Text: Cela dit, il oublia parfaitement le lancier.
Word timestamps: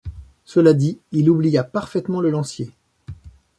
Cela 0.45 0.73
dit, 0.73 0.97
il 1.11 1.29
oublia 1.29 1.63
parfaitement 1.63 2.21
le 2.21 2.31
lancier. 2.31 2.71